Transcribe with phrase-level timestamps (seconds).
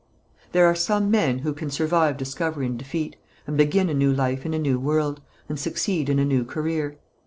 [0.51, 4.47] There are some men who can survive discovery and defeat, and begin a new life
[4.47, 6.97] in a new world, and succeed in a new career.